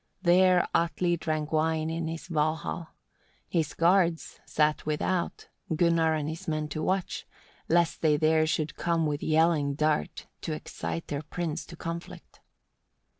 [0.23, 2.87] There Atli drank wine in his Valhall:
[3.47, 7.27] his guards sat without, Gunnar and his men to watch,
[7.69, 12.39] lest they there should come with yelling dart, to excite their prince to conflict.